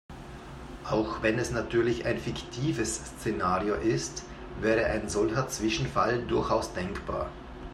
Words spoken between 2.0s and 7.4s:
ein fiktives Szenario ist, wäre ein solcher Zwischenfall durchaus denkbar.